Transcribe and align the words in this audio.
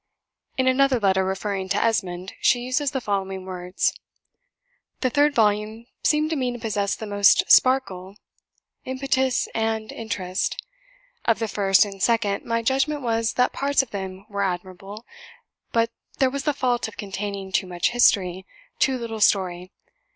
In 0.57 0.67
another 0.67 0.99
letter, 0.99 1.23
referring 1.23 1.69
to 1.69 1.77
"Esmond," 1.77 2.33
she 2.41 2.61
uses 2.61 2.89
the 2.89 2.99
following 3.01 3.45
words: 3.45 3.93
"The 5.01 5.11
third 5.11 5.35
volume 5.35 5.85
seemed 6.03 6.31
to 6.31 6.35
me 6.35 6.51
to 6.51 6.57
possess 6.57 6.95
the 6.95 7.05
most 7.05 7.43
sparkle, 7.51 8.15
impetus, 8.83 9.47
and 9.53 9.91
interest. 9.91 10.59
Of 11.25 11.37
the 11.37 11.47
first 11.47 11.85
and 11.85 12.01
second 12.01 12.43
my 12.45 12.63
judgment 12.63 13.03
was, 13.03 13.33
that 13.33 13.53
parts 13.53 13.83
of 13.83 13.91
them 13.91 14.25
were 14.27 14.41
admirable; 14.41 15.05
but 15.71 15.91
there 16.17 16.31
was 16.31 16.45
the 16.45 16.53
fault 16.55 16.87
of 16.87 16.97
containing 16.97 17.51
too 17.51 17.67
much 17.67 17.91
History 17.91 18.47
too 18.79 18.97
little 18.97 19.21
story. 19.21 19.71